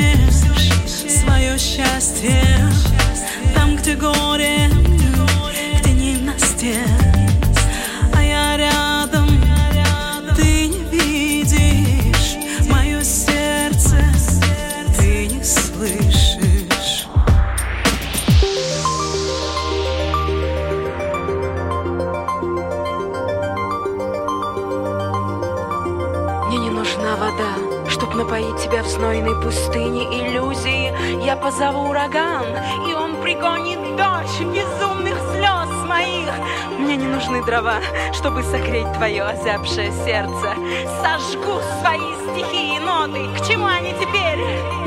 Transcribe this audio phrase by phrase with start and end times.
[0.00, 2.42] ищешь свое счастье
[3.54, 4.68] Там, где горе,
[5.80, 7.09] где не настель
[29.00, 30.92] знойной пустыне иллюзии.
[31.24, 32.44] Я позову ураган,
[32.86, 36.28] и он пригонит дождь безумных слез моих.
[36.78, 37.80] Мне не нужны дрова,
[38.12, 40.54] чтобы согреть твое озябшее сердце.
[41.02, 44.79] Сожгу свои стихи и ноты, к чему они теперь?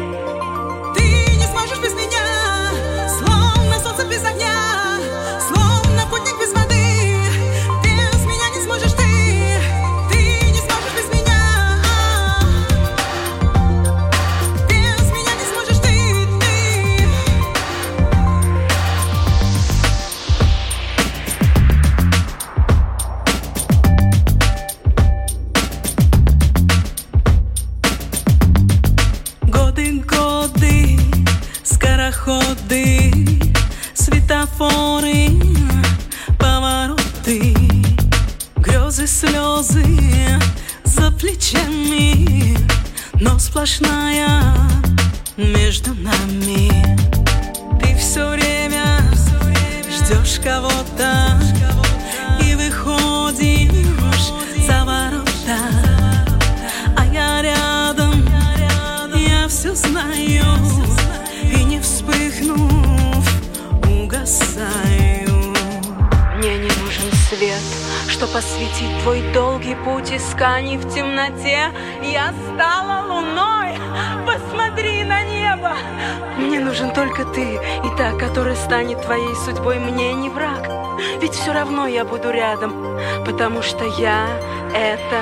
[67.44, 67.62] Свет
[68.10, 71.72] что посвятить твой долгий путь исканий в темноте.
[72.04, 73.78] Я стала луной,
[74.26, 75.74] посмотри на небо.
[76.38, 79.80] Мне нужен только ты и та, которая станет твоей судьбой.
[79.80, 80.70] Мне не враг,
[81.22, 84.28] ведь все равно я буду рядом, потому что я—
[84.76, 85.22] это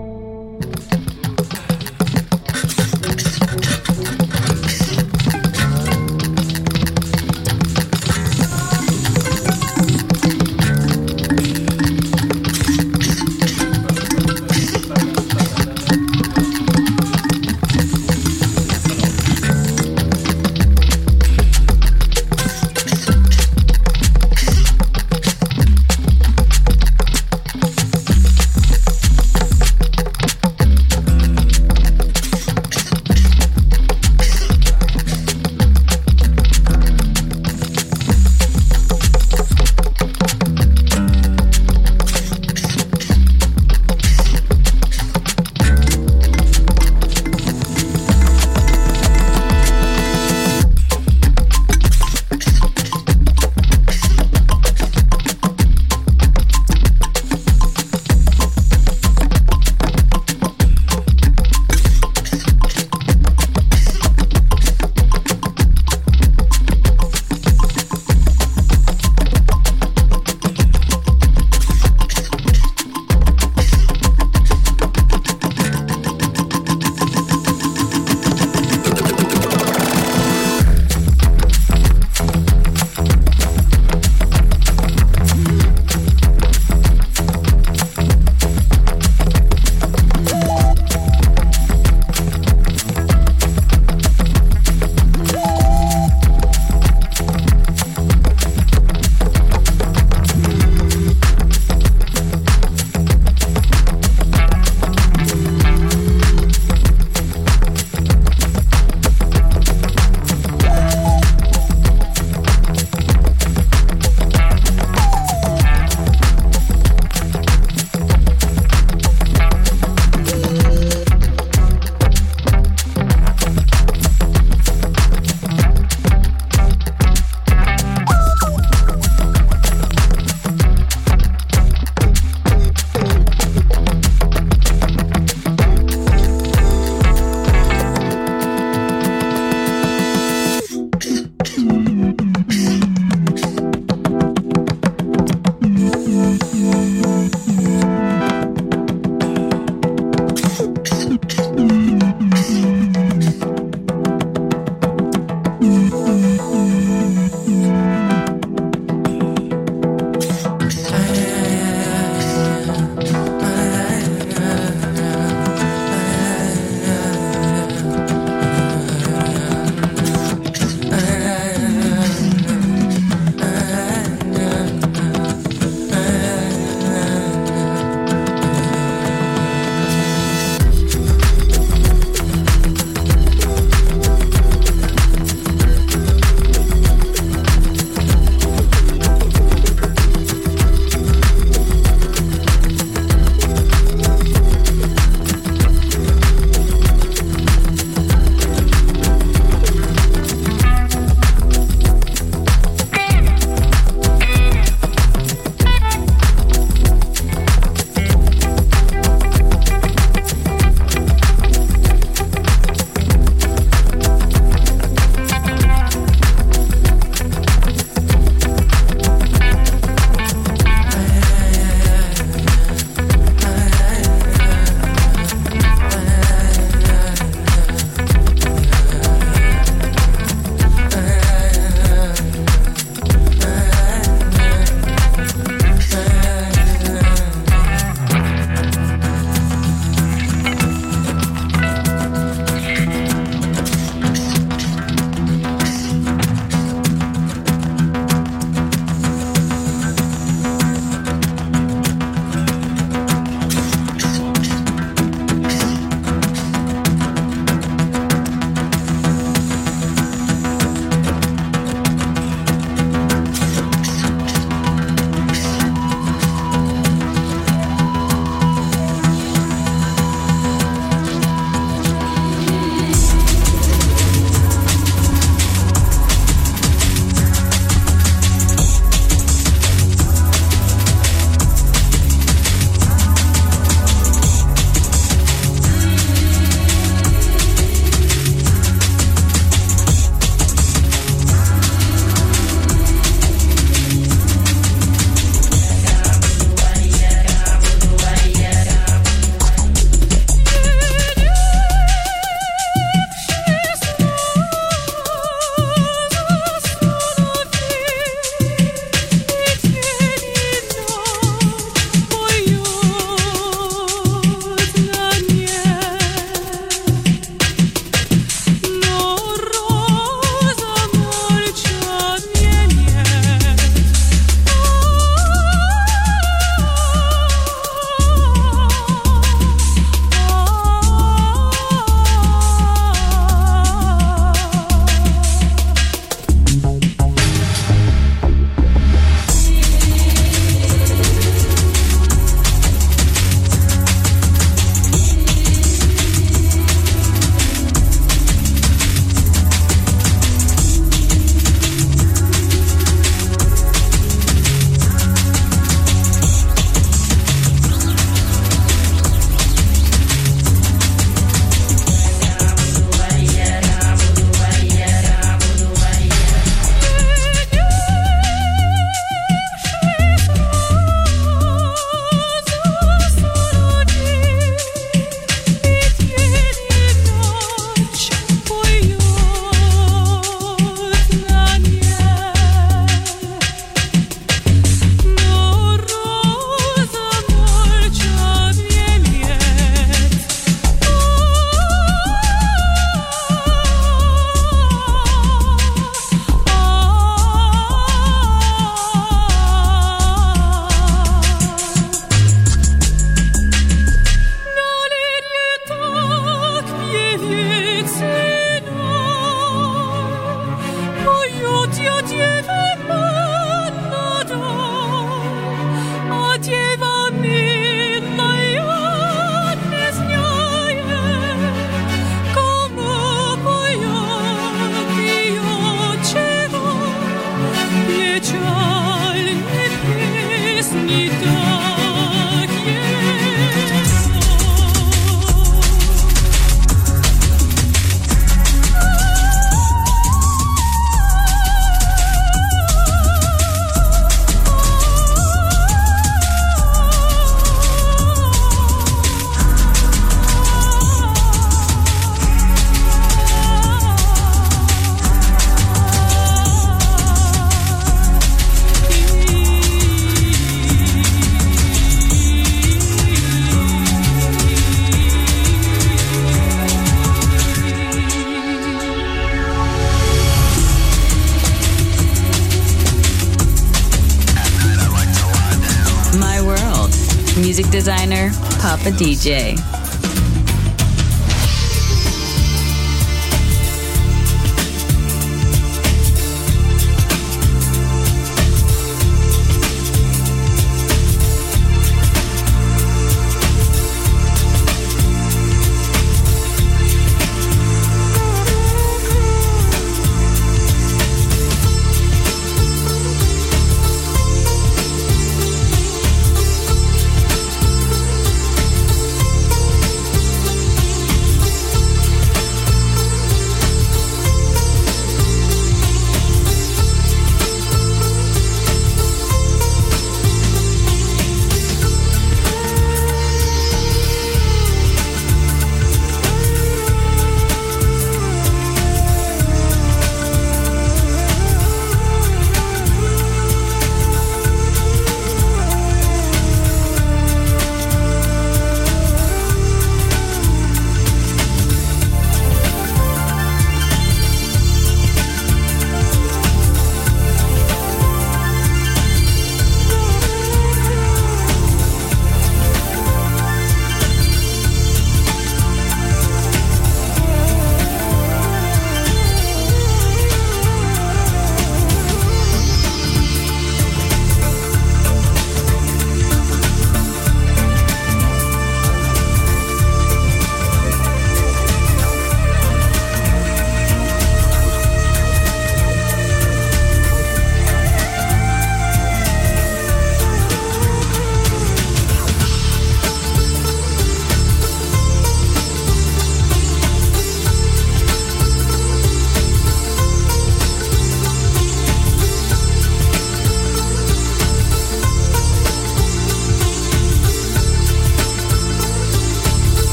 [478.91, 479.70] DJ.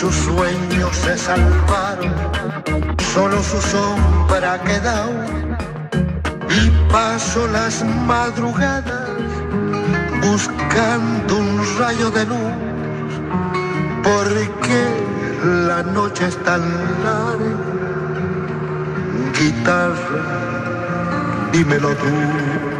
[0.00, 2.12] Sus sueños se salvaron,
[3.12, 5.10] solo su sombra quedó
[6.50, 9.08] y paso las madrugadas
[10.20, 12.54] buscando un rayo de luz,
[14.02, 14.80] porque
[15.68, 16.62] la noche es tan
[17.04, 17.54] larga,
[19.38, 20.22] guitarra,
[21.52, 22.73] dímelo tú.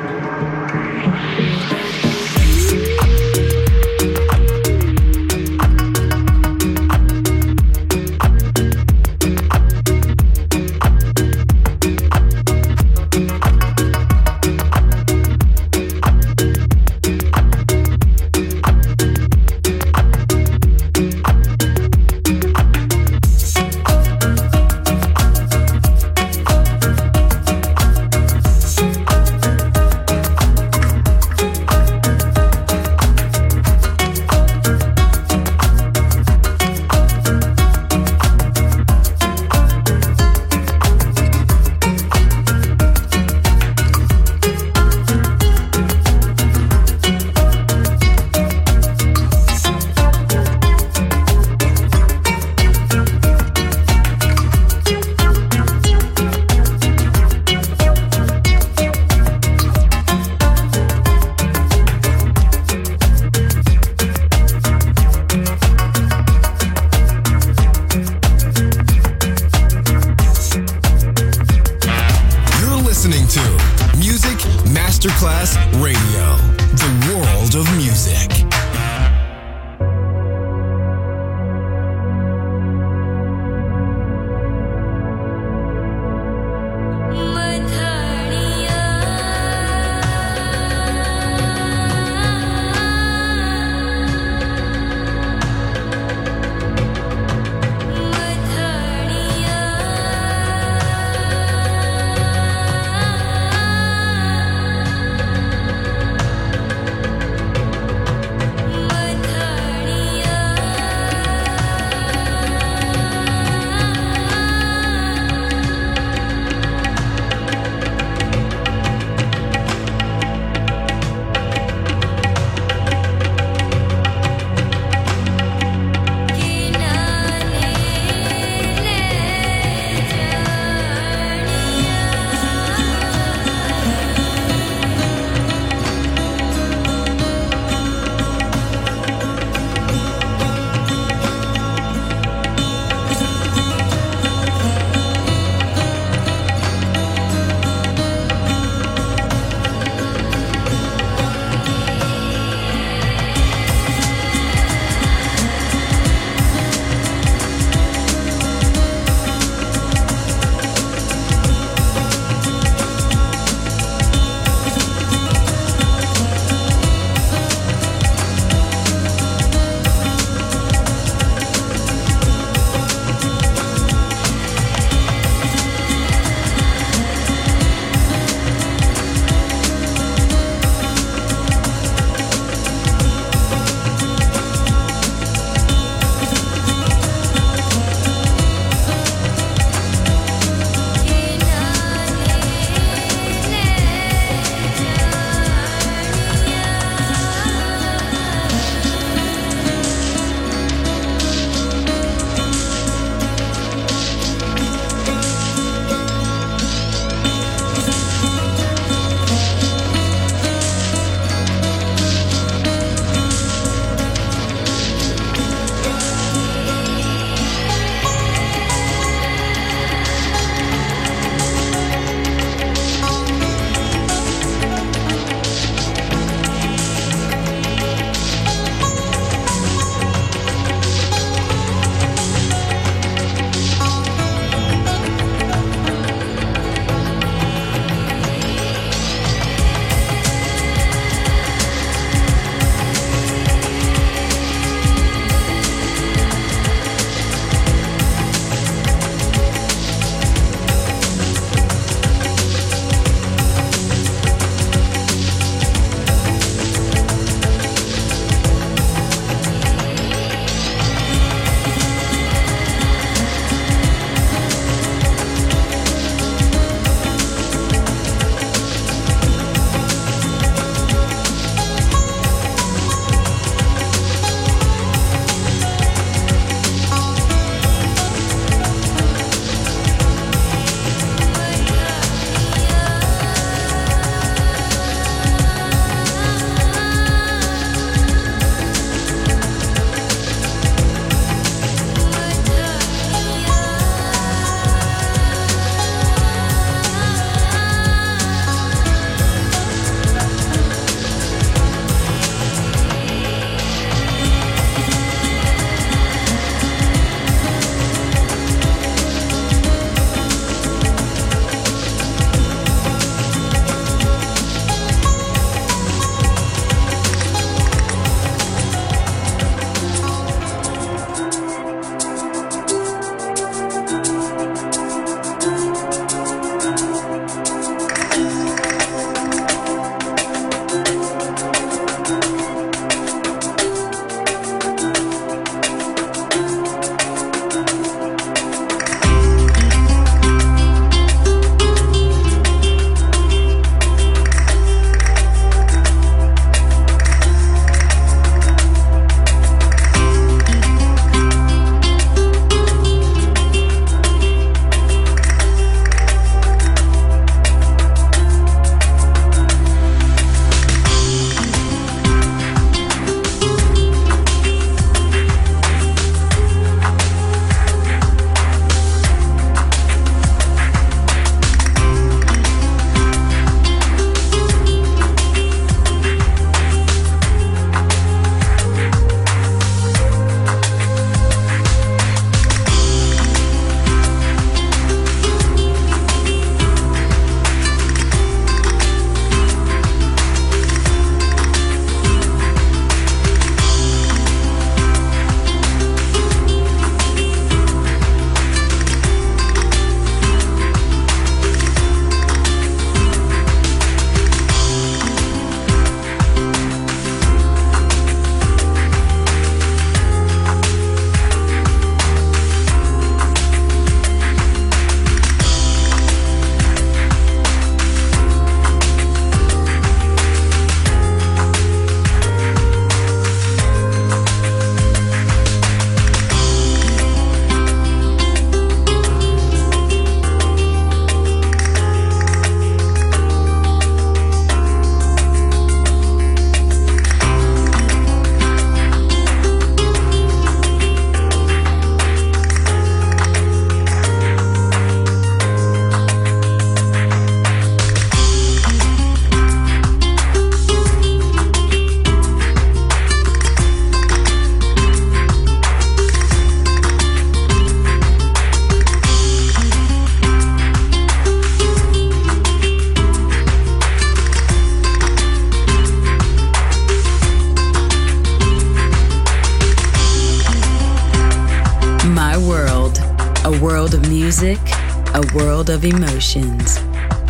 [475.87, 476.79] Emotions.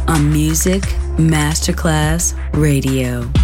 [0.09, 0.83] On Music
[1.19, 3.44] Masterclass Radio.